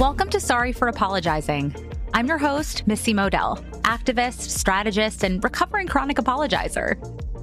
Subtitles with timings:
[0.00, 1.72] Welcome to Sorry for Apologizing.
[2.14, 6.98] I'm your host, Missy Modell, activist, strategist, and recovering chronic apologizer.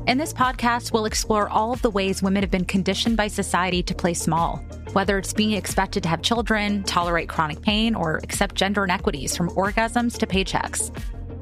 [0.05, 3.81] In this podcast, we'll explore all of the ways women have been conditioned by society
[3.83, 4.57] to play small,
[4.91, 9.49] whether it's being expected to have children, tolerate chronic pain, or accept gender inequities from
[9.51, 10.93] orgasms to paychecks.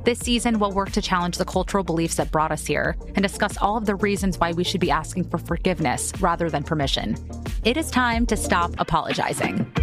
[0.06, 3.58] This season, we'll work to challenge the cultural beliefs that brought us here and discuss
[3.58, 7.18] all of the reasons why we should be asking for forgiveness rather than permission.
[7.66, 9.74] It is time to stop apologizing.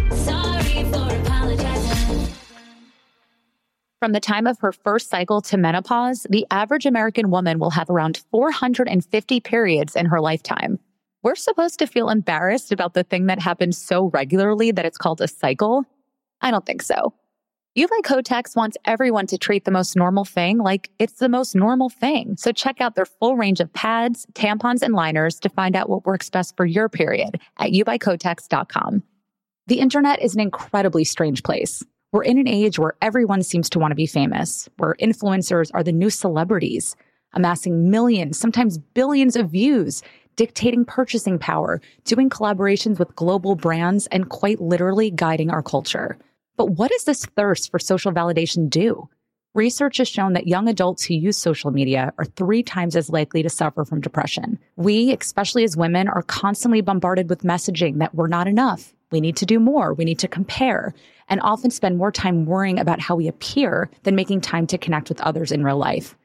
[3.99, 7.89] From the time of her first cycle to menopause, the average American woman will have
[7.89, 10.79] around 450 periods in her lifetime.
[11.23, 15.19] We're supposed to feel embarrassed about the thing that happens so regularly that it's called
[15.19, 15.83] a cycle?
[16.41, 17.13] I don't think so.
[17.73, 21.55] U by Kotex wants everyone to treat the most normal thing like it's the most
[21.55, 22.35] normal thing.
[22.37, 26.05] So check out their full range of pads, tampons, and liners to find out what
[26.05, 29.03] works best for your period at ubykotex.com.
[29.67, 31.83] The internet is an incredibly strange place.
[32.13, 35.83] We're in an age where everyone seems to want to be famous, where influencers are
[35.83, 36.95] the new celebrities,
[37.33, 40.03] amassing millions, sometimes billions of views,
[40.37, 46.17] dictating purchasing power, doing collaborations with global brands, and quite literally guiding our culture.
[46.55, 49.09] But what does this thirst for social validation do?
[49.53, 53.43] Research has shown that young adults who use social media are three times as likely
[53.43, 54.59] to suffer from depression.
[54.77, 58.93] We, especially as women, are constantly bombarded with messaging that we're not enough.
[59.11, 59.93] We need to do more.
[59.93, 60.93] We need to compare
[61.29, 65.09] and often spend more time worrying about how we appear than making time to connect
[65.09, 66.15] with others in real life.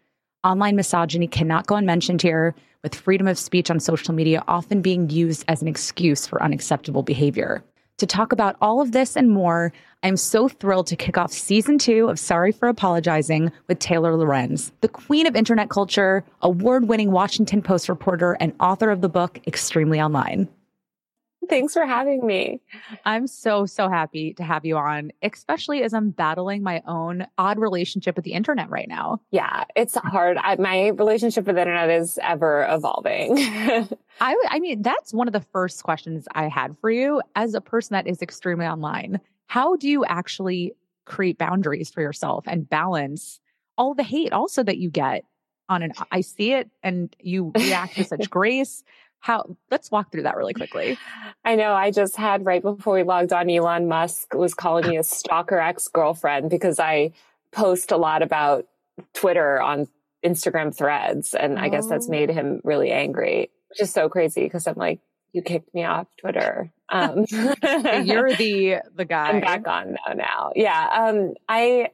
[0.45, 5.09] Online misogyny cannot go unmentioned here, with freedom of speech on social media often being
[5.09, 7.63] used as an excuse for unacceptable behavior.
[7.99, 11.79] To talk about all of this and more, I'm so thrilled to kick off season
[11.79, 17.13] two of Sorry for Apologizing with Taylor Lorenz, the queen of internet culture, award winning
[17.13, 20.49] Washington Post reporter, and author of the book Extremely Online.
[21.49, 22.61] Thanks for having me.
[23.05, 27.59] I'm so, so happy to have you on, especially as I'm battling my own odd
[27.59, 29.21] relationship with the internet right now.
[29.31, 30.37] Yeah, it's hard.
[30.39, 33.39] I, my relationship with the internet is ever evolving.
[34.21, 37.61] I, I mean, that's one of the first questions I had for you as a
[37.61, 39.21] person that is extremely online.
[39.47, 43.41] How do you actually create boundaries for yourself and balance
[43.77, 45.25] all the hate also that you get
[45.69, 48.85] on an I see it and you react with such grace
[49.23, 50.99] how let's walk through that really quickly.
[51.45, 54.97] I know i just had right before we logged on elon musk was calling me
[54.97, 57.13] a stalker ex-girlfriend because i
[57.53, 58.67] post a lot about
[59.15, 59.89] twitter on
[60.25, 64.67] instagram threads and i guess that's made him really angry which is so crazy because
[64.67, 65.01] i'm like
[65.33, 66.71] you kicked me off twitter.
[66.91, 67.25] Um,
[68.05, 69.31] you're the the guy.
[69.31, 70.53] i'm back on now now.
[70.55, 71.89] Yeah um i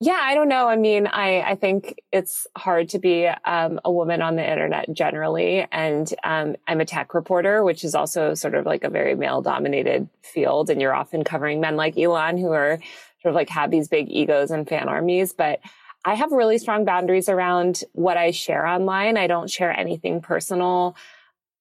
[0.00, 0.68] yeah, I don't know.
[0.68, 4.92] I mean, I, I think it's hard to be um, a woman on the internet
[4.92, 5.66] generally.
[5.70, 9.40] And um, I'm a tech reporter, which is also sort of like a very male
[9.40, 10.68] dominated field.
[10.68, 12.80] And you're often covering men like Elon who are
[13.22, 15.32] sort of like have these big egos and fan armies.
[15.32, 15.60] But
[16.04, 19.16] I have really strong boundaries around what I share online.
[19.16, 20.96] I don't share anything personal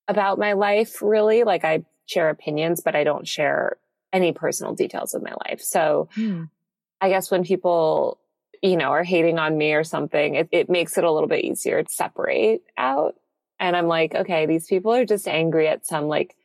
[0.07, 1.43] about my life, really.
[1.43, 3.77] Like I share opinions, but I don't share
[4.11, 5.61] any personal details of my life.
[5.61, 6.43] So hmm.
[6.99, 8.17] I guess when people
[8.63, 11.43] you know, are hating on me or something, it, it makes it a little bit
[11.43, 13.15] easier to separate out.
[13.59, 16.35] And I'm like, okay, these people are just angry at some like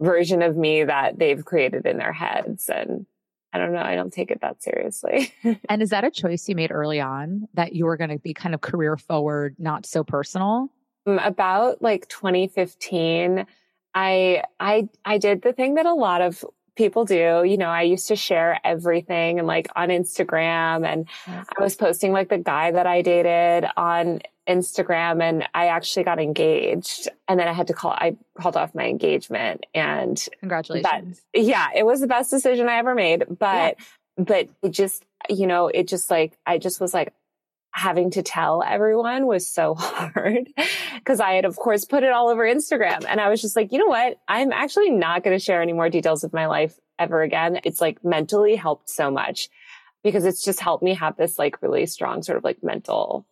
[0.00, 2.68] version of me that they've created in their heads.
[2.68, 3.04] And
[3.52, 5.32] I don't know, I don't take it that seriously.
[5.68, 8.32] and is that a choice you made early on that you were going to be
[8.32, 10.68] kind of career forward, not so personal?
[11.04, 13.44] Um, about like 2015,
[13.94, 16.44] I I I did the thing that a lot of
[16.76, 17.42] people do.
[17.44, 22.12] You know, I used to share everything and like on Instagram and I was posting
[22.12, 27.48] like the guy that I dated on Instagram and I actually got engaged and then
[27.48, 31.20] I had to call, I called off my engagement and congratulations.
[31.32, 34.24] That, yeah, it was the best decision I ever made, but, yeah.
[34.24, 37.12] but it just, you know, it just like, I just was like,
[37.76, 40.48] having to tell everyone was so hard
[40.94, 43.04] because I had, of course, put it all over Instagram.
[43.06, 44.18] And I was just like, you know what?
[44.26, 47.60] I'm actually not going to share any more details of my life ever again.
[47.64, 49.50] It's like mentally helped so much
[50.02, 53.26] because it's just helped me have this like really strong sort of like mental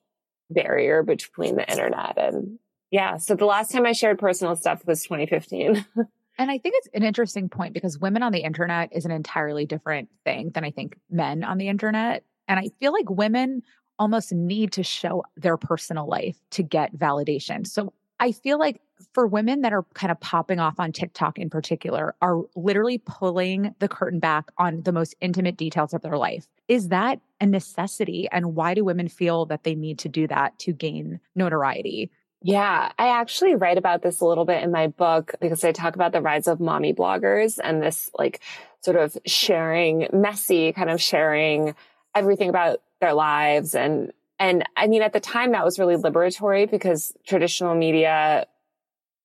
[0.51, 2.59] barrier between the internet and
[2.91, 3.17] yeah.
[3.17, 5.85] So the last time I shared personal stuff was 2015.
[6.37, 9.67] And I think it's an interesting point because women on the internet is an entirely
[9.67, 12.25] different thing than I think men on the internet.
[12.49, 13.63] And I feel like women
[13.99, 17.67] almost need to show their personal life to get validation.
[17.67, 18.81] So I feel like
[19.13, 23.75] for women that are kind of popping off on TikTok in particular, are literally pulling
[23.81, 26.47] the curtain back on the most intimate details of their life.
[26.69, 28.29] Is that a necessity?
[28.31, 32.11] And why do women feel that they need to do that to gain notoriety?
[32.41, 35.95] Yeah, I actually write about this a little bit in my book because I talk
[35.95, 38.41] about the rise of mommy bloggers and this like
[38.83, 41.75] sort of sharing, messy kind of sharing
[42.15, 43.75] everything about their lives.
[43.75, 48.47] And, and I mean, at the time that was really liberatory because traditional media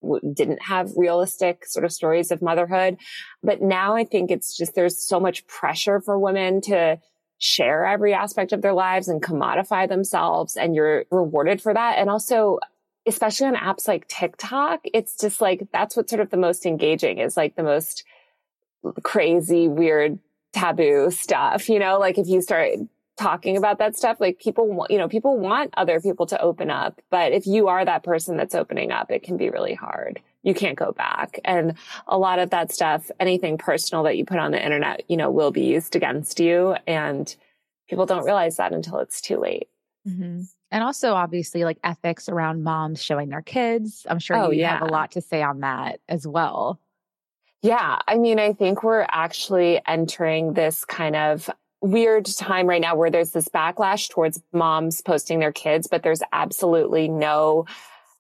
[0.02, 2.98] w- didn't have realistic sort of stories of motherhood.
[3.42, 7.00] But now I think it's just, there's so much pressure for women to
[7.38, 11.98] share every aspect of their lives and commodify themselves and you're rewarded for that.
[11.98, 12.60] And also
[13.08, 17.20] especially on apps like TikTok, it's just like that's what's sort of the most engaging
[17.20, 18.04] is like the most
[19.04, 20.20] crazy, weird,
[20.54, 21.70] taboo stuff.
[21.70, 22.72] You know, like if you start
[23.20, 27.02] talking about that stuff, like people, you know, people want other people to open up.
[27.12, 30.22] But if you are that person that's opening up, it can be really hard.
[30.42, 31.38] You can't go back.
[31.44, 31.74] And
[32.08, 35.30] a lot of that stuff, anything personal that you put on the internet, you know,
[35.30, 36.78] will be used against you.
[36.88, 37.36] And
[37.90, 39.68] people don't realize that until it's too late.
[40.08, 40.44] Mm-hmm.
[40.72, 44.08] And also, obviously, like ethics around moms showing their kids.
[44.10, 44.80] I'm sure oh, you yeah.
[44.80, 46.80] have a lot to say on that as well.
[47.62, 48.00] Yeah.
[48.08, 51.50] I mean, I think we're actually entering this kind of
[51.82, 56.22] weird time right now where there's this backlash towards moms posting their kids, but there's
[56.32, 57.66] absolutely no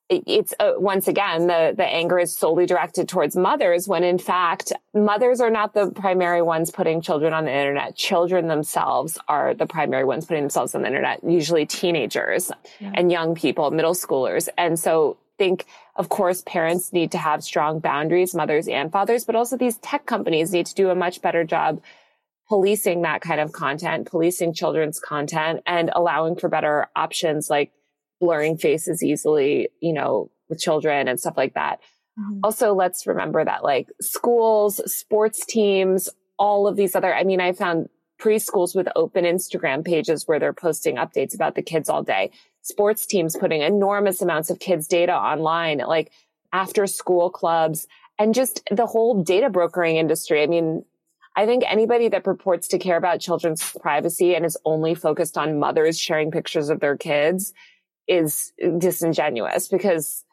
[0.10, 4.74] it's uh, once again the the anger is solely directed towards mothers when in fact
[4.94, 9.68] mothers are not the primary ones putting children on the internet children themselves are the
[9.68, 12.92] primary ones putting themselves on the internet usually teenagers yeah.
[12.96, 15.66] and young people middle schoolers and so think
[15.96, 20.08] of course parents need to have strong boundaries mothers and fathers but also these tech
[20.08, 21.80] companies need to do a much better job
[22.50, 27.72] policing that kind of content policing children's content and allowing for better options like
[28.20, 31.80] blurring faces easily, you know, with children and stuff like that.
[32.20, 32.40] Mm-hmm.
[32.44, 37.54] Also, let's remember that like schools, sports teams, all of these other, I mean, I
[37.54, 37.88] found
[38.20, 42.32] preschools with open Instagram pages where they're posting updates about the kids all day.
[42.62, 46.12] Sports teams putting enormous amounts of kids data online, like
[46.52, 47.88] after school clubs
[48.18, 50.44] and just the whole data brokering industry.
[50.44, 50.84] I mean,
[51.40, 55.58] I think anybody that purports to care about children's privacy and is only focused on
[55.58, 57.54] mothers sharing pictures of their kids
[58.10, 60.26] is disingenuous because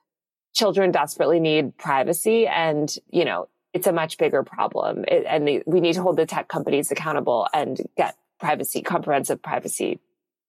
[0.53, 5.05] children desperately need privacy and, you know, it's a much bigger problem.
[5.06, 9.41] It, and they, we need to hold the tech companies accountable and get privacy, comprehensive
[9.41, 10.00] privacy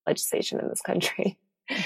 [0.07, 1.37] legislation in this country.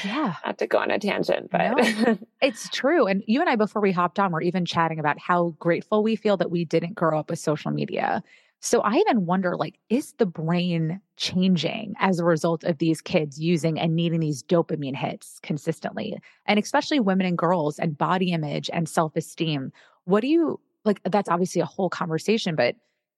[0.06, 0.36] Yeah.
[0.46, 3.06] Not to go on a tangent, but no, it's true.
[3.06, 6.16] And you and I, before we hopped on, were even chatting about how grateful we
[6.16, 8.24] feel that we didn't grow up with social media.
[8.64, 13.40] So I even wonder like, is the brain changing as a result of these kids
[13.40, 16.16] using and needing these dopamine hits consistently?
[16.46, 19.72] And especially women and girls and body image and self esteem.
[20.06, 21.02] What do you like?
[21.04, 22.76] That's obviously a whole conversation, but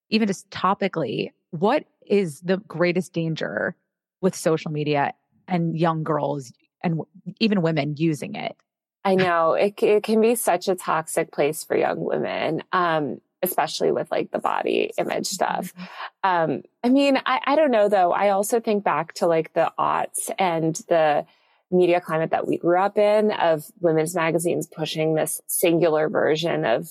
[0.10, 3.75] even just topically, what is the greatest danger
[4.22, 5.13] with social media
[5.50, 6.54] and young girls
[6.84, 7.01] and
[7.42, 8.56] even women using it?
[9.04, 12.63] I know it, it can be such a toxic place for young women.
[12.72, 15.74] Um, especially with like the body image stuff.
[15.74, 16.54] Mm-hmm.
[16.54, 18.12] Um, I mean, I, I don't know though.
[18.12, 21.25] I also think back to like the aughts and the
[21.72, 26.90] media climate that we grew up in of women's magazines pushing this singular version of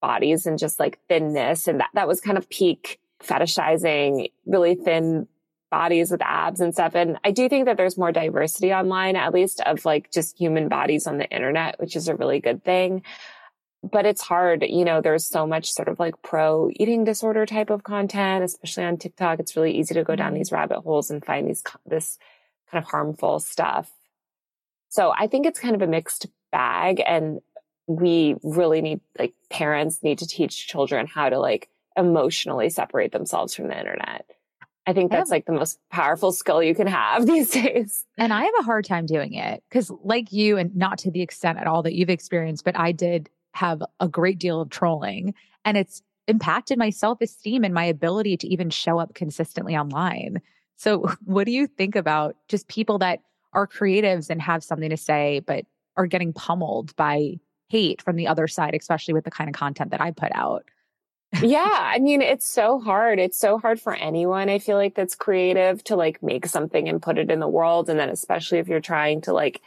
[0.00, 1.66] bodies and just like thinness.
[1.66, 5.26] And that, that was kind of peak fetishizing really thin
[5.70, 6.94] bodies with abs and stuff.
[6.94, 10.68] And I do think that there's more diversity online, at least of like just human
[10.68, 13.02] bodies on the internet, which is a really good thing
[13.90, 14.64] but it's hard.
[14.66, 18.84] You know, there's so much sort of like pro eating disorder type of content, especially
[18.84, 19.38] on TikTok.
[19.38, 20.38] It's really easy to go down mm-hmm.
[20.38, 22.18] these rabbit holes and find these, this
[22.70, 23.90] kind of harmful stuff.
[24.88, 27.40] So I think it's kind of a mixed bag and
[27.86, 33.54] we really need, like parents need to teach children how to like emotionally separate themselves
[33.54, 34.26] from the internet.
[34.86, 38.04] I think that's I like the most powerful skill you can have these days.
[38.18, 41.22] And I have a hard time doing it because, like you, and not to the
[41.22, 45.34] extent at all that you've experienced, but I did have a great deal of trolling
[45.64, 50.40] and it's impacted my self esteem and my ability to even show up consistently online.
[50.76, 53.20] So, what do you think about just people that
[53.52, 55.64] are creatives and have something to say, but
[55.96, 59.90] are getting pummeled by hate from the other side, especially with the kind of content
[59.92, 60.64] that I put out?
[61.42, 63.18] yeah, I mean, it's so hard.
[63.18, 64.48] It's so hard for anyone.
[64.48, 67.88] I feel like that's creative to like make something and put it in the world.
[67.88, 69.60] And then especially if you're trying to like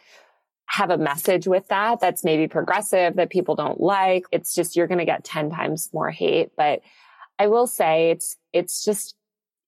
[0.67, 4.25] have a message with that that's maybe progressive that people don't like.
[4.31, 6.51] It's just you're going to get 10 times more hate.
[6.55, 6.81] But
[7.39, 9.15] I will say it's, it's just,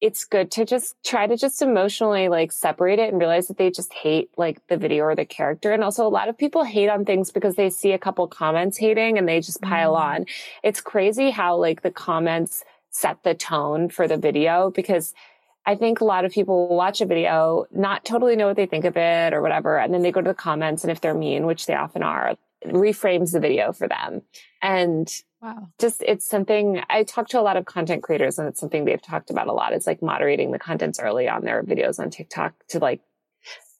[0.01, 3.69] it's good to just try to just emotionally like separate it and realize that they
[3.69, 5.71] just hate like the video or the character.
[5.71, 8.77] And also a lot of people hate on things because they see a couple comments
[8.77, 10.01] hating and they just pile mm.
[10.01, 10.25] on.
[10.63, 15.13] It's crazy how like the comments set the tone for the video because
[15.65, 18.85] I think a lot of people watch a video, not totally know what they think
[18.85, 19.77] of it or whatever.
[19.77, 20.83] And then they go to the comments.
[20.83, 22.35] And if they're mean, which they often are,
[22.65, 24.21] reframes the video for them.
[24.61, 25.11] And
[25.41, 25.67] wow.
[25.79, 29.01] just it's something I talk to a lot of content creators and it's something they've
[29.01, 29.73] talked about a lot.
[29.73, 33.01] It's like moderating the contents early on their videos on TikTok to like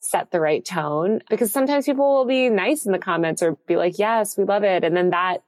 [0.00, 3.76] set the right tone because sometimes people will be nice in the comments or be
[3.76, 4.82] like, yes, we love it.
[4.82, 5.42] And then that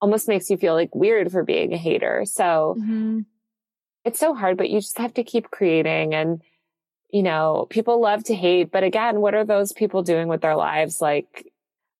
[0.00, 2.24] almost makes you feel like weird for being a hater.
[2.26, 3.20] So mm-hmm.
[4.04, 6.42] It's so hard, but you just have to keep creating and
[7.12, 10.56] you know, people love to hate, but again, what are those people doing with their
[10.56, 11.00] lives?
[11.02, 11.46] Like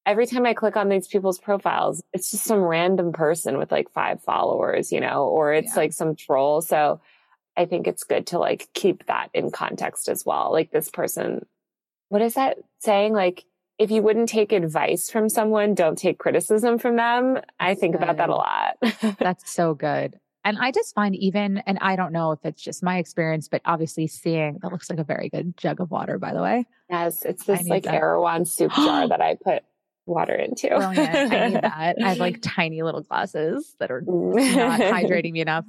[0.06, 3.90] every time I click on these people's profiles, it's just some random person with like
[3.92, 5.80] five followers, you know, or it's yeah.
[5.80, 6.62] like some troll.
[6.62, 7.00] So
[7.56, 10.50] I think it's good to like keep that in context as well.
[10.50, 11.44] Like this person,
[12.08, 13.12] what is that saying?
[13.12, 13.44] Like,
[13.78, 17.40] if you wouldn't take advice from someone, don't take criticism from them.
[17.58, 18.02] I think good.
[18.02, 19.18] about that a lot.
[19.18, 20.18] That's so good.
[20.44, 23.62] And I just find even, and I don't know if it's just my experience, but
[23.64, 26.66] obviously seeing that looks like a very good jug of water, by the way.
[26.90, 27.94] Yes, it's this like that.
[27.94, 29.62] Erewhon soup jar that I put
[30.06, 30.68] water into.
[30.68, 30.98] Brilliant.
[30.98, 31.96] I need that.
[32.02, 35.64] I have like tiny little glasses that are not hydrating me enough.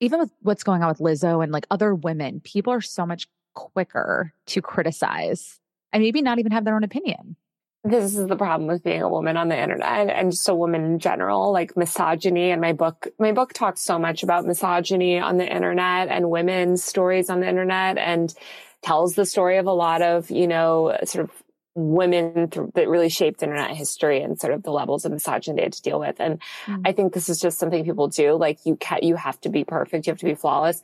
[0.00, 3.26] Even with what's going on with Lizzo and like other women, people are so much
[3.54, 5.60] quicker to criticize
[5.92, 7.36] and maybe not even have their own opinion.
[7.86, 10.84] This is the problem with being a woman on the internet and just a woman
[10.84, 12.50] in general, like misogyny.
[12.50, 16.82] And my book, my book talks so much about misogyny on the internet and women's
[16.82, 18.34] stories on the internet and
[18.82, 21.42] tells the story of a lot of, you know, sort of
[21.74, 25.62] women th- that really shaped internet history and sort of the levels of misogyny they
[25.64, 26.20] had to deal with.
[26.20, 26.80] And mm.
[26.86, 28.34] I think this is just something people do.
[28.34, 30.06] Like you can you have to be perfect.
[30.06, 30.82] You have to be flawless.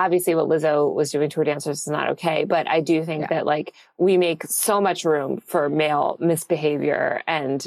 [0.00, 3.22] Obviously what Lizzo was doing to her dancers is not okay, but I do think
[3.22, 3.26] yeah.
[3.28, 7.66] that like we make so much room for male misbehavior and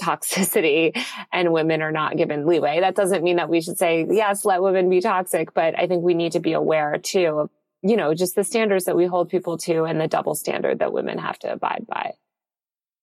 [0.00, 0.96] toxicity
[1.32, 2.80] and women are not given leeway.
[2.80, 6.02] That doesn't mean that we should say, yes, let women be toxic, but I think
[6.02, 7.50] we need to be aware too of
[7.82, 10.92] you know, just the standards that we hold people to and the double standard that
[10.92, 12.12] women have to abide by.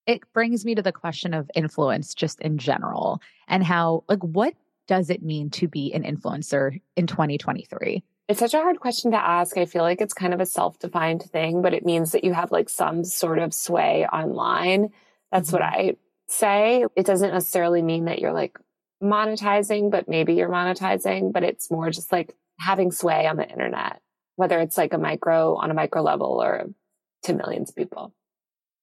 [0.07, 4.55] It brings me to the question of influence just in general and how, like, what
[4.87, 8.03] does it mean to be an influencer in 2023?
[8.29, 9.57] It's such a hard question to ask.
[9.57, 12.31] I feel like it's kind of a self defined thing, but it means that you
[12.31, 14.91] have like some sort of sway online.
[15.31, 15.55] That's mm-hmm.
[15.57, 15.95] what I
[16.27, 16.85] say.
[16.95, 18.57] It doesn't necessarily mean that you're like
[19.03, 24.01] monetizing, but maybe you're monetizing, but it's more just like having sway on the internet
[24.39, 26.69] whether it's like a micro on a micro level or
[27.23, 28.13] to millions of people.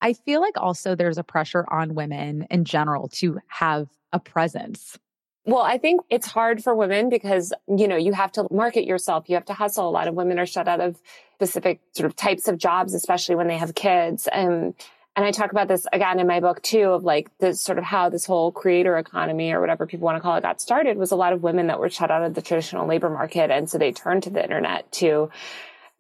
[0.03, 4.99] I feel like also there's a pressure on women in general to have a presence.
[5.47, 9.29] Well, I think it's hard for women because, you know, you have to market yourself.
[9.29, 9.89] You have to hustle.
[9.89, 11.01] A lot of women are shut out of
[11.35, 14.27] specific sort of types of jobs, especially when they have kids.
[14.27, 14.75] And
[15.15, 17.85] and I talk about this again in my book too of like this sort of
[17.85, 21.11] how this whole creator economy or whatever people want to call it got started was
[21.11, 23.51] a lot of women that were shut out of the traditional labor market.
[23.51, 25.31] And so they turned to the internet to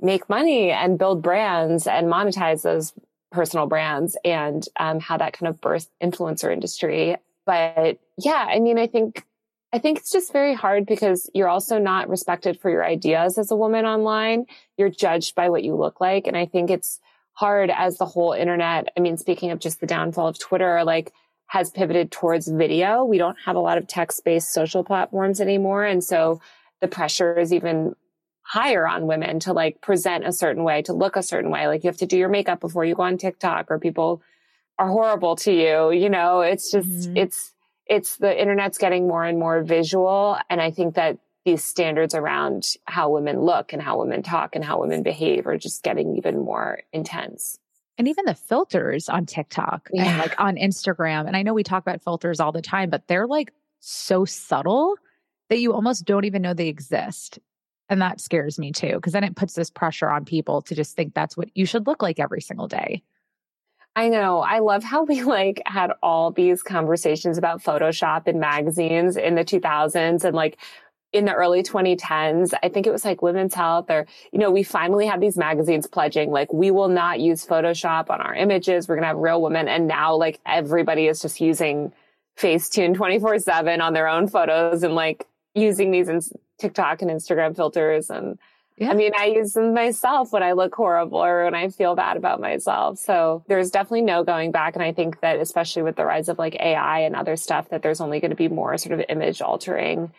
[0.00, 2.92] make money and build brands and monetize those
[3.30, 7.16] personal brands and um, how that kind of birthed influencer industry.
[7.46, 9.24] But yeah, I mean, I think
[9.76, 13.50] I think it's just very hard because you're also not respected for your ideas as
[13.50, 14.46] a woman online.
[14.78, 16.26] You're judged by what you look like.
[16.26, 16.98] And I think it's
[17.34, 21.12] hard as the whole internet, I mean, speaking of just the downfall of Twitter, like
[21.48, 23.04] has pivoted towards video.
[23.04, 25.84] We don't have a lot of text based social platforms anymore.
[25.84, 26.40] And so
[26.80, 27.94] the pressure is even
[28.40, 31.66] higher on women to like present a certain way, to look a certain way.
[31.66, 34.22] Like you have to do your makeup before you go on TikTok or people
[34.78, 35.90] are horrible to you.
[35.90, 37.18] You know, it's just, mm-hmm.
[37.18, 37.52] it's,
[37.86, 40.36] it's the internet's getting more and more visual.
[40.50, 44.64] And I think that these standards around how women look and how women talk and
[44.64, 47.58] how women behave are just getting even more intense.
[47.98, 50.04] And even the filters on TikTok yeah.
[50.04, 51.26] and like on Instagram.
[51.26, 54.96] And I know we talk about filters all the time, but they're like so subtle
[55.48, 57.38] that you almost don't even know they exist.
[57.88, 60.96] And that scares me too, because then it puts this pressure on people to just
[60.96, 63.02] think that's what you should look like every single day.
[63.96, 64.40] I know.
[64.40, 69.44] I love how we like had all these conversations about Photoshop in magazines in the
[69.44, 70.58] 2000s and like
[71.14, 74.62] in the early 2010s, I think it was like Women's Health or, you know, we
[74.62, 78.86] finally had these magazines pledging like, we will not use Photoshop on our images.
[78.86, 79.66] We're going to have real women.
[79.66, 81.92] And now like everybody is just using
[82.38, 86.20] Facetune 24 seven on their own photos and like using these in
[86.58, 88.10] TikTok and Instagram filters.
[88.10, 88.38] And
[88.76, 88.90] yeah.
[88.90, 92.16] I mean, I use them myself when I look horrible or when I feel bad
[92.16, 92.98] about myself.
[92.98, 94.74] So there's definitely no going back.
[94.74, 97.82] And I think that especially with the rise of like AI and other stuff, that
[97.82, 100.12] there's only going to be more sort of image altering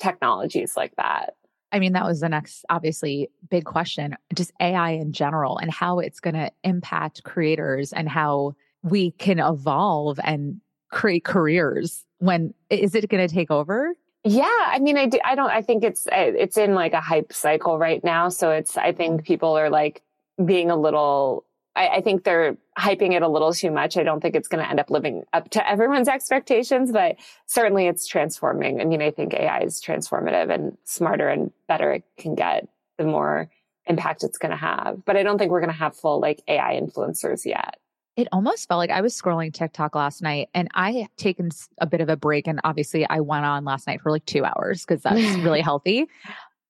[0.00, 1.34] technologies like that?
[1.70, 6.00] I mean, that was the next, obviously, big question just AI in general and how
[6.00, 12.94] it's going to impact creators and how we can evolve and create careers when is
[12.94, 13.94] it going to take over?
[14.24, 15.18] Yeah, I mean, I do.
[15.24, 15.50] I don't.
[15.50, 18.28] I think it's eh, it's in like a hype cycle right now.
[18.28, 18.76] So it's.
[18.76, 20.02] I think people are like
[20.44, 21.44] being a little.
[21.74, 23.96] I, I think they're hyping it a little too much.
[23.96, 27.86] I don't think it's going to end up living up to everyone's expectations, but certainly
[27.88, 28.80] it's transforming.
[28.80, 33.04] I mean, I think AI is transformative and smarter and better it can get, the
[33.04, 33.50] more
[33.86, 35.04] impact it's going to have.
[35.04, 37.78] But I don't think we're going to have full like AI influencers yet
[38.16, 41.86] it almost felt like I was scrolling TikTok last night and I had taken a
[41.86, 42.46] bit of a break.
[42.46, 46.06] And obviously, I went on last night for like two hours because that's really healthy.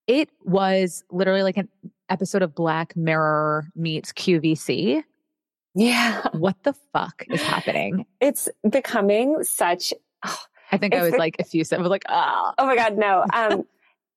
[0.07, 1.69] It was literally like an
[2.09, 5.03] episode of Black Mirror meets QVC.
[5.75, 6.23] Yeah.
[6.33, 8.07] What the fuck is happening?
[8.21, 9.93] It's becoming such.
[10.25, 10.39] Oh,
[10.73, 11.79] I think I was like effusive.
[11.79, 12.53] I was like, oh.
[12.57, 13.25] Oh my God, no.
[13.33, 13.65] Um,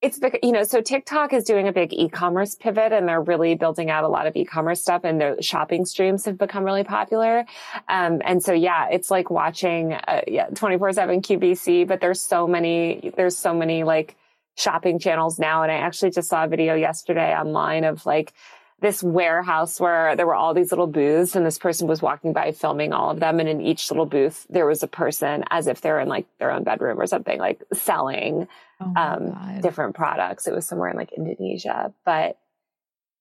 [0.06, 3.90] it's you know, so TikTok is doing a big e-commerce pivot and they're really building
[3.90, 7.46] out a lot of e-commerce stuff and their shopping streams have become really popular.
[7.90, 12.46] Um, and so, yeah, it's like watching, uh, yeah, 24 seven QVC, but there's so
[12.46, 14.16] many, there's so many like
[14.56, 15.64] shopping channels now.
[15.64, 18.34] And I actually just saw a video yesterday online of like,
[18.82, 22.52] this warehouse where there were all these little booths and this person was walking by
[22.52, 23.40] filming all of them.
[23.40, 26.52] And in each little booth, there was a person as if they're in like their
[26.52, 28.48] own bedroom or something, like selling
[28.82, 30.48] oh um, different products.
[30.48, 31.94] It was somewhere in like Indonesia.
[32.06, 32.38] But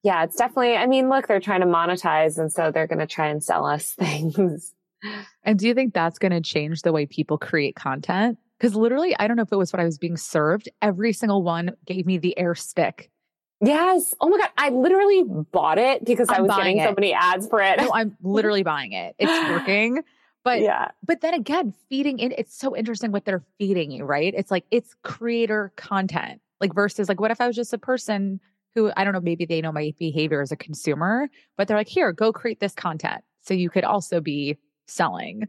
[0.02, 2.38] yeah, it's definitely, I mean, look, they're trying to monetize.
[2.38, 4.75] And so they're going to try and sell us things.
[5.42, 8.38] And do you think that's going to change the way people create content?
[8.58, 10.68] Because literally, I don't know if it was what I was being served.
[10.80, 13.11] Every single one gave me the air stick
[13.61, 14.14] Yes.
[14.20, 14.50] Oh my God.
[14.58, 16.88] I literally bought it because I'm i was getting it.
[16.88, 17.78] so many ads for it.
[17.78, 19.14] No, I'm literally buying it.
[19.18, 20.02] It's working.
[20.44, 20.88] But yeah.
[21.04, 24.32] But then again, feeding in, it's so interesting what they're feeding you, right?
[24.36, 26.40] It's like it's creator content.
[26.60, 28.40] Like versus like what if I was just a person
[28.74, 31.88] who I don't know, maybe they know my behavior as a consumer, but they're like,
[31.88, 33.22] here, go create this content.
[33.40, 35.48] So you could also be selling.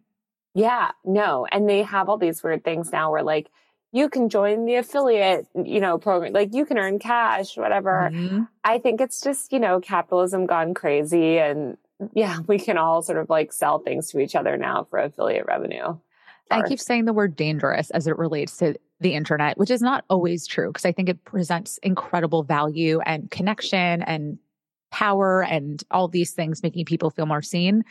[0.53, 1.45] Yeah, no.
[1.51, 3.49] And they have all these weird things now where like
[3.91, 8.09] you can join the affiliate, you know, program, like you can earn cash, whatever.
[8.13, 8.43] Mm-hmm.
[8.63, 11.39] I think it's just, you know, capitalism gone crazy.
[11.39, 11.77] And
[12.13, 15.45] yeah, we can all sort of like sell things to each other now for affiliate
[15.47, 15.97] revenue.
[16.51, 20.05] I keep saying the word dangerous as it relates to the internet, which is not
[20.09, 24.37] always true because I think it presents incredible value and connection and
[24.91, 27.83] power and all these things making people feel more seen.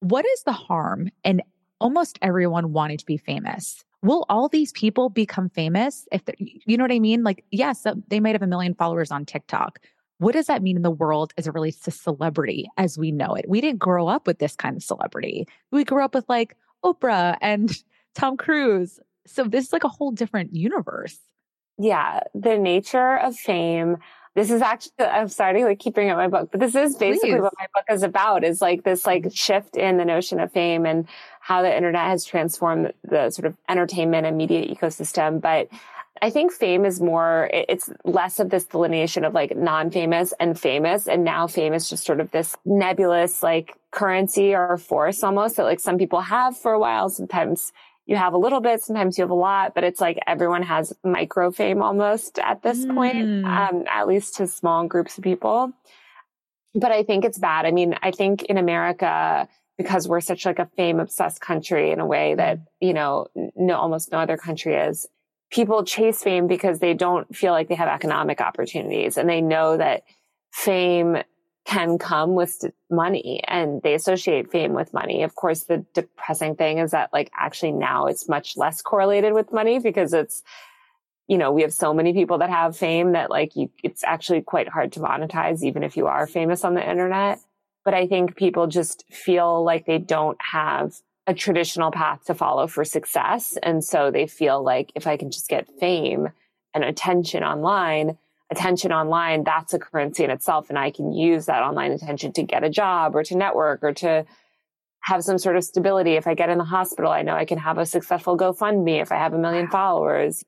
[0.00, 1.42] What is the harm in
[1.80, 3.84] almost everyone wanting to be famous?
[4.02, 7.22] will all these people become famous if you know what I mean?
[7.22, 9.78] Like, yes, they might have a million followers on TikTok.
[10.22, 13.34] What does that mean in the world as it relates to celebrity as we know
[13.34, 13.46] it?
[13.48, 15.48] We didn't grow up with this kind of celebrity.
[15.72, 17.76] We grew up with like Oprah and
[18.14, 19.00] Tom Cruise.
[19.26, 21.18] So this is like a whole different universe.
[21.76, 22.20] Yeah.
[22.34, 23.96] The nature of fame.
[24.36, 26.94] This is actually, I'm sorry to like keep bringing up my book, but this is
[26.94, 27.40] basically Please.
[27.40, 29.30] what my book is about is like this like mm-hmm.
[29.30, 31.08] shift in the notion of fame and
[31.40, 35.40] how the internet has transformed the sort of entertainment and media ecosystem.
[35.40, 35.68] But
[36.22, 41.08] I think fame is more, it's less of this delineation of like non-famous and famous.
[41.08, 45.64] And now fame is just sort of this nebulous like currency or force almost that
[45.64, 47.08] like some people have for a while.
[47.08, 47.72] Sometimes
[48.06, 50.92] you have a little bit, sometimes you have a lot, but it's like everyone has
[51.02, 52.94] micro fame almost at this mm.
[52.94, 55.72] point, um, at least to small groups of people.
[56.72, 57.66] But I think it's bad.
[57.66, 61.98] I mean, I think in America, because we're such like a fame obsessed country in
[61.98, 65.08] a way that, you know, no, almost no other country is.
[65.52, 69.76] People chase fame because they don't feel like they have economic opportunities and they know
[69.76, 70.02] that
[70.50, 71.18] fame
[71.64, 75.22] can come with money and they associate fame with money.
[75.22, 79.52] Of course, the depressing thing is that like actually now it's much less correlated with
[79.52, 80.42] money because it's,
[81.28, 84.42] you know, we have so many people that have fame that like you, it's actually
[84.42, 87.38] quite hard to monetize even if you are famous on the internet.
[87.84, 90.94] But I think people just feel like they don't have
[91.26, 93.56] a traditional path to follow for success.
[93.62, 96.28] And so they feel like if I can just get fame
[96.74, 98.18] and attention online,
[98.50, 100.68] attention online, that's a currency in itself.
[100.68, 103.92] And I can use that online attention to get a job or to network or
[103.94, 104.24] to
[105.02, 106.12] have some sort of stability.
[106.12, 109.12] If I get in the hospital, I know I can have a successful GoFundMe if
[109.12, 110.44] I have a million followers.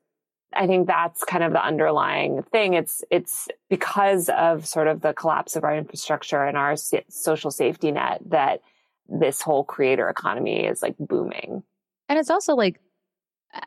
[0.53, 2.73] I think that's kind of the underlying thing.
[2.73, 6.75] It's, it's because of sort of the collapse of our infrastructure and our
[7.09, 8.61] social safety net that
[9.07, 11.63] this whole creator economy is like booming.
[12.09, 12.79] And it's also like,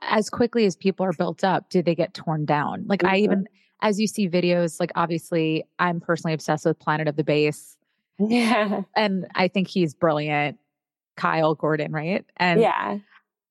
[0.02, 2.84] as quickly as people are built up, do they get torn down?
[2.86, 3.14] Like mm-hmm.
[3.14, 3.48] I even,
[3.80, 7.76] as you see videos, like obviously I'm personally obsessed with Planet of the Bass.
[8.18, 8.82] Yeah.
[8.96, 10.58] And I think he's brilliant.
[11.16, 12.24] Kyle Gordon, right?
[12.36, 12.98] And yeah.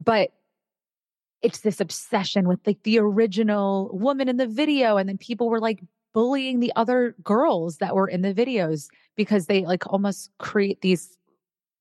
[0.04, 0.32] But
[1.41, 4.97] it's this obsession with like the original woman in the video.
[4.97, 5.82] And then people were like
[6.13, 11.16] bullying the other girls that were in the videos because they like almost create these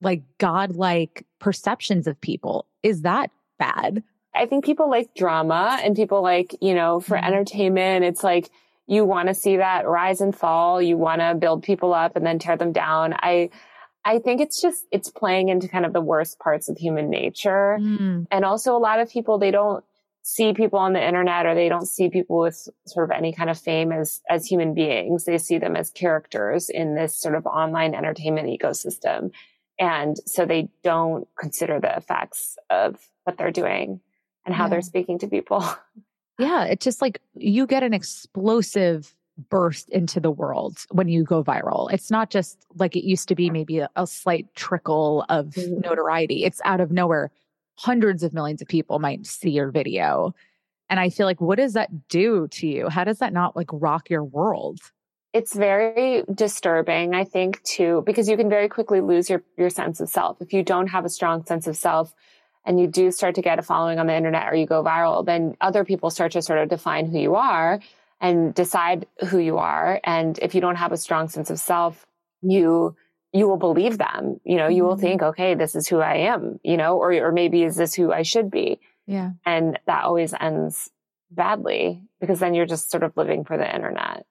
[0.03, 2.67] like godlike perceptions of people.
[2.83, 4.03] Is that bad?
[4.35, 7.27] I think people like drama and people like, you know, for mm-hmm.
[7.27, 8.51] entertainment, it's like
[8.87, 10.81] you want to see that rise and fall.
[10.81, 13.15] You want to build people up and then tear them down.
[13.15, 13.51] I,
[14.05, 17.79] I think it's just, it's playing into kind of the worst parts of human nature.
[17.81, 18.27] Mm.
[18.31, 19.83] And also a lot of people, they don't
[20.23, 23.49] see people on the internet or they don't see people with sort of any kind
[23.49, 25.25] of fame as, as human beings.
[25.25, 29.31] They see them as characters in this sort of online entertainment ecosystem.
[29.79, 34.01] And so they don't consider the effects of what they're doing
[34.45, 34.71] and how yeah.
[34.71, 35.65] they're speaking to people.
[36.39, 39.15] Yeah, it's just like you get an explosive
[39.49, 41.93] burst into the world when you go viral.
[41.93, 45.81] It's not just like it used to be maybe a, a slight trickle of mm-hmm.
[45.81, 46.45] notoriety.
[46.45, 47.31] It's out of nowhere.
[47.77, 50.35] Hundreds of millions of people might see your video.
[50.89, 52.89] And I feel like, what does that do to you?
[52.89, 54.81] How does that not like rock your world?
[55.37, 60.01] It's very disturbing, I think, too, because you can very quickly lose your, your sense
[60.01, 60.41] of self.
[60.41, 62.15] If you don't have a strong sense of self,
[62.67, 65.25] and you do start to get a following on the internet or you go viral,
[65.25, 67.81] then other people start to sort of define who you are
[68.21, 70.01] and decide who you are.
[70.03, 72.07] And if you don't have a strong sense of self,
[72.43, 72.97] you
[73.33, 74.41] you will believe them.
[74.45, 75.03] You know, you will mm-hmm.
[75.03, 78.13] think, okay, this is who I am, you know, or or maybe is this who
[78.13, 78.81] I should be?
[79.07, 79.31] Yeah.
[79.45, 80.91] And that always ends
[81.31, 84.27] badly because then you're just sort of living for the internet.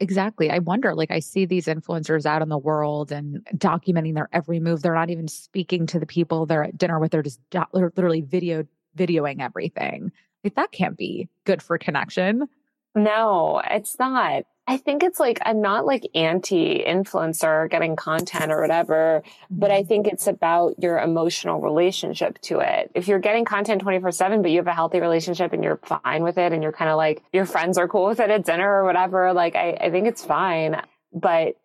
[0.00, 0.50] Exactly.
[0.50, 4.60] I wonder, like, I see these influencers out in the world and documenting their every
[4.60, 4.82] move.
[4.82, 7.12] They're not even speaking to the people they're at dinner with.
[7.12, 7.40] They're just
[7.72, 8.64] literally video
[8.96, 10.12] videoing everything.
[10.44, 12.48] Like, that can't be good for connection.
[12.94, 14.44] No, it's not.
[14.68, 19.80] I think it's like, I'm not like anti influencer getting content or whatever, but I
[19.80, 19.88] mm-hmm.
[19.88, 22.90] think it's about your emotional relationship to it.
[22.94, 26.22] If you're getting content 24 seven, but you have a healthy relationship and you're fine
[26.22, 28.70] with it and you're kind of like, your friends are cool with it at dinner
[28.70, 30.82] or whatever, like, I, I think it's fine.
[31.14, 31.56] But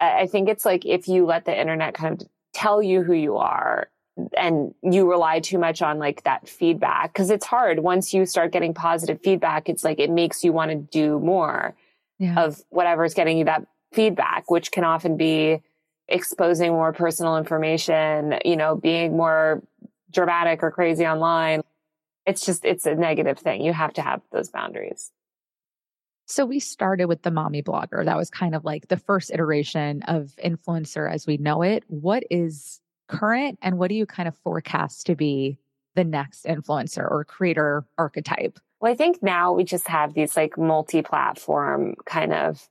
[0.00, 3.38] I think it's like if you let the internet kind of tell you who you
[3.38, 3.88] are
[4.36, 8.52] and you rely too much on like that feedback because it's hard once you start
[8.52, 11.74] getting positive feedback it's like it makes you want to do more
[12.22, 12.40] yeah.
[12.40, 15.60] of whatever's getting you that feedback, which can often be
[16.08, 19.62] exposing more personal information, you know, being more
[20.10, 21.62] dramatic or crazy online.
[22.26, 23.62] It's just, it's a negative thing.
[23.62, 25.10] You have to have those boundaries.
[26.26, 28.04] So we started with the mommy blogger.
[28.04, 31.84] That was kind of like the first iteration of influencer as we know it.
[31.88, 35.58] What is current and what do you kind of forecast to be
[35.94, 38.58] the next influencer or creator archetype?
[38.82, 42.68] Well, I think now we just have these like multi-platform kind of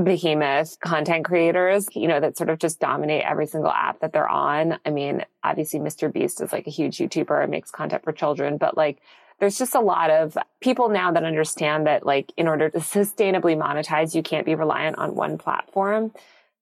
[0.00, 4.28] behemoth content creators, you know, that sort of just dominate every single app that they're
[4.28, 4.78] on.
[4.86, 6.10] I mean, obviously Mr.
[6.10, 9.00] Beast is like a huge YouTuber and makes content for children, but like
[9.40, 13.60] there's just a lot of people now that understand that like in order to sustainably
[13.60, 16.12] monetize, you can't be reliant on one platform.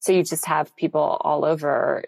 [0.01, 2.05] So you just have people all over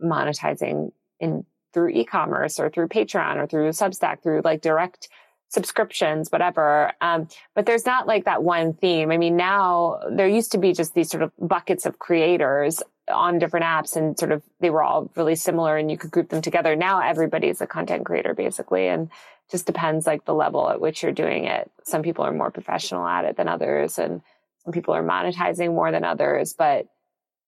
[0.00, 5.08] monetizing in through e-commerce or through Patreon or through Substack, through like direct
[5.50, 6.92] subscriptions, whatever.
[7.00, 9.10] Um, but there's not like that one theme.
[9.10, 12.82] I mean, now there used to be just these sort of buckets of creators
[13.12, 16.28] on different apps and sort of they were all really similar and you could group
[16.28, 16.76] them together.
[16.76, 19.10] Now everybody's a content creator basically and
[19.50, 21.68] just depends like the level at which you're doing it.
[21.82, 24.22] Some people are more professional at it than others and
[24.64, 26.86] some people are monetizing more than others, but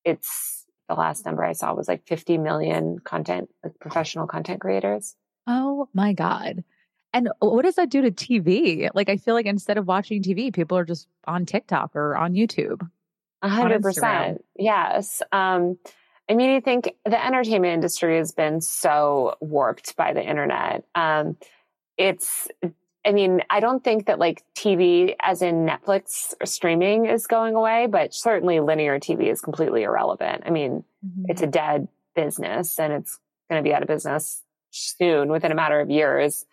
[0.03, 5.15] it's the last number I saw was like 50 million content, like professional content creators.
[5.47, 6.65] Oh my God.
[7.13, 8.89] And what does that do to TV?
[8.93, 12.33] Like, I feel like instead of watching TV, people are just on TikTok or on
[12.33, 12.89] YouTube.
[13.43, 14.43] A hundred percent.
[14.57, 15.21] Yes.
[15.31, 15.77] Um,
[16.29, 20.85] I mean, I think the entertainment industry has been so warped by the internet.
[20.95, 21.37] Um,
[21.97, 22.47] it's,
[23.05, 27.87] I mean, I don't think that like TV, as in Netflix streaming, is going away,
[27.87, 30.43] but certainly linear TV is completely irrelevant.
[30.45, 31.25] I mean, mm-hmm.
[31.27, 35.55] it's a dead business and it's going to be out of business soon within a
[35.55, 36.45] matter of years.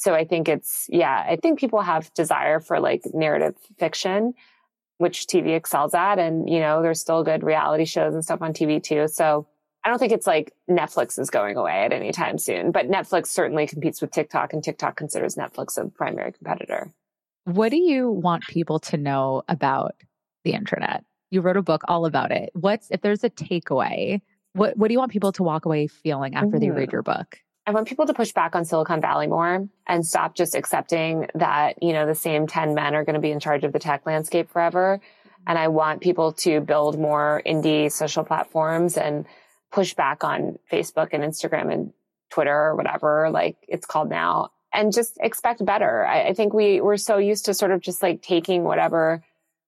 [0.00, 4.32] So I think it's, yeah, I think people have desire for like narrative fiction,
[4.96, 6.18] which TV excels at.
[6.18, 9.08] And, you know, there's still good reality shows and stuff on TV too.
[9.08, 9.46] So
[9.84, 13.26] I don't think it's like Netflix is going away at any time soon, but Netflix
[13.26, 16.90] certainly competes with TikTok and TikTok considers Netflix a primary competitor.
[17.44, 19.96] What do you want people to know about
[20.44, 21.04] the internet?
[21.30, 22.48] You wrote a book all about it.
[22.54, 24.22] What's, if there's a takeaway,
[24.54, 26.58] what, what do you want people to walk away feeling after mm-hmm.
[26.58, 27.36] they read your book?
[27.70, 31.80] I want people to push back on Silicon Valley more and stop just accepting that,
[31.80, 34.04] you know, the same 10 men are going to be in charge of the tech
[34.06, 35.00] landscape forever.
[35.46, 39.24] And I want people to build more indie social platforms and
[39.70, 41.92] push back on Facebook and Instagram and
[42.28, 46.04] Twitter or whatever, like it's called now and just expect better.
[46.04, 49.22] I, I think we we're so used to sort of just like taking whatever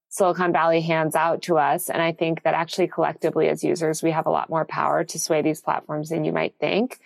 [0.08, 1.88] Silicon Valley hands out to us.
[1.88, 5.18] And I think that actually collectively as users, we have a lot more power to
[5.20, 6.98] sway these platforms than you might think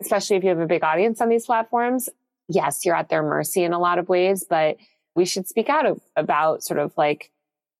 [0.00, 2.08] especially if you have a big audience on these platforms.
[2.48, 4.76] yes, you're at their mercy in a lot of ways, but
[5.14, 7.30] we should speak out about sort of like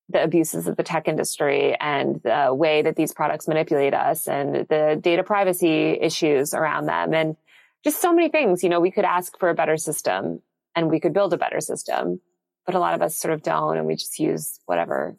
[0.09, 4.66] the abuses of the tech industry and the way that these products manipulate us and
[4.68, 7.37] the data privacy issues around them and
[7.85, 8.62] just so many things.
[8.62, 10.42] You know, we could ask for a better system
[10.74, 12.20] and we could build a better system,
[12.66, 15.16] but a lot of us sort of don't and we just use whatever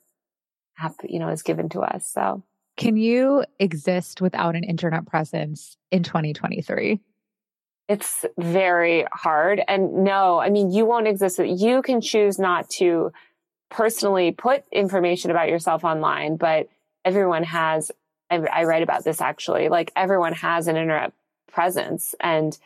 [1.04, 2.10] you know, is given to us.
[2.12, 2.44] So
[2.82, 7.00] can you exist without an internet presence in 2023?
[7.88, 9.62] It's very hard.
[9.68, 11.38] And no, I mean, you won't exist.
[11.38, 13.12] You can choose not to
[13.70, 16.70] personally put information about yourself online, but
[17.06, 17.92] everyone has,
[18.32, 21.14] I, I write about this actually, like everyone has an internet
[21.52, 22.58] presence and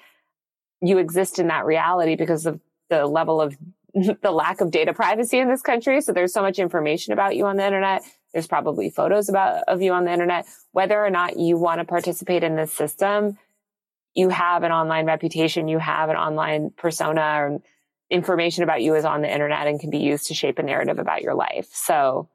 [0.79, 3.57] you exist in that reality because of the level of
[4.21, 5.99] the lack of data privacy in this country.
[5.99, 8.03] So there's so much information about you on the internet.
[8.35, 10.45] There's probably photos about of you on the internet.
[10.73, 13.37] Whether or not you want to participate in this system,
[14.13, 17.61] you have an online reputation, you have an online persona or
[18.09, 20.99] information about you is on the internet and can be used to shape a narrative
[20.99, 21.69] about your life.
[21.71, 22.27] So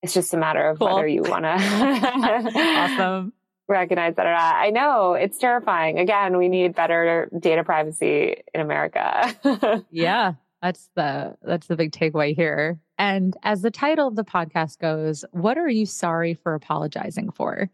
[0.00, 0.94] it's just a matter of cool.
[0.94, 1.48] whether you want to
[2.54, 3.32] awesome.
[3.68, 4.54] recognize that or not.
[4.54, 5.98] I know it's terrifying.
[5.98, 9.84] Again, we need better data privacy in America.
[9.90, 10.34] yeah.
[10.62, 12.78] That's the that's the big takeaway here.
[13.02, 17.68] And as the title of the podcast goes, what are you sorry for apologizing for?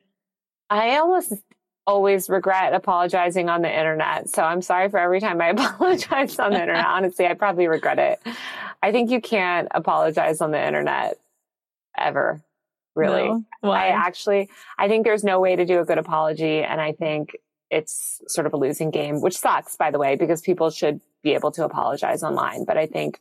[0.70, 1.34] I almost
[1.86, 4.30] always regret apologizing on the internet.
[4.30, 6.86] So I'm sorry for every time I apologize on the internet.
[6.88, 8.22] Honestly, I probably regret it.
[8.82, 11.18] I think you can't apologize on the internet
[11.98, 12.40] ever,
[12.96, 13.28] really.
[13.62, 13.70] No?
[13.70, 16.62] I actually, I think there's no way to do a good apology.
[16.62, 17.36] And I think
[17.70, 21.34] it's sort of a losing game, which sucks, by the way, because people should be
[21.34, 22.64] able to apologize online.
[22.64, 23.20] But I think,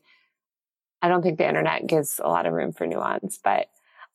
[1.01, 3.39] I don't think the internet gives a lot of room for nuance.
[3.43, 3.67] But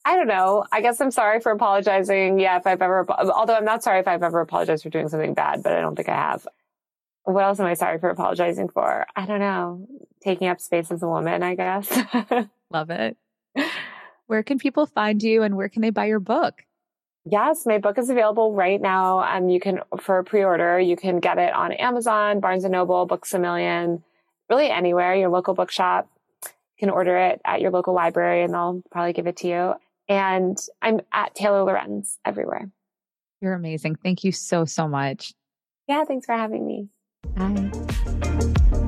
[0.04, 0.64] I don't know.
[0.72, 2.40] I guess I'm sorry for apologizing.
[2.40, 5.34] Yeah, if I've ever, although I'm not sorry if I've ever apologized for doing something
[5.34, 6.46] bad, but I don't think I have.
[7.24, 9.06] What else am I sorry for apologizing for?
[9.14, 9.86] I don't know.
[10.22, 11.88] Taking up space as a woman, I guess.
[12.70, 13.16] Love it.
[14.26, 16.64] Where can people find you and where can they buy your book?
[17.24, 19.20] Yes, my book is available right now.
[19.20, 20.80] Um, you can for a pre-order.
[20.80, 24.02] You can get it on Amazon, Barnes and Noble, Books a Million,
[24.50, 25.14] really anywhere.
[25.14, 26.08] Your local bookshop.
[26.82, 29.74] You can order it at your local library, and they'll probably give it to you.
[30.08, 32.68] And I'm at Taylor Lorenz everywhere.
[33.40, 33.94] You're amazing.
[34.02, 35.32] Thank you so so much.
[35.86, 36.88] Yeah, thanks for having me.
[37.36, 37.70] Bye.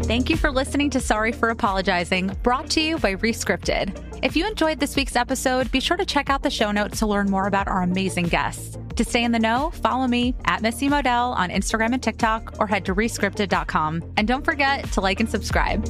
[0.06, 3.96] Thank you for listening to Sorry for Apologizing, brought to you by Rescripted.
[4.24, 7.06] If you enjoyed this week's episode, be sure to check out the show notes to
[7.06, 8.76] learn more about our amazing guests.
[8.96, 12.66] To stay in the know, follow me at Missy Modell on Instagram and TikTok or
[12.66, 14.14] head to rescripted.com.
[14.16, 15.84] And don't forget to like and subscribe.